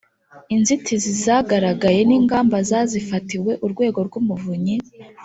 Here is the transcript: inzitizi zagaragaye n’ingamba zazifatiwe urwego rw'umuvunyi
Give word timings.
inzitizi 0.55 1.11
zagaragaye 1.23 1.99
n’ingamba 2.09 2.57
zazifatiwe 2.69 3.51
urwego 3.65 3.99
rw'umuvunyi 4.07 4.75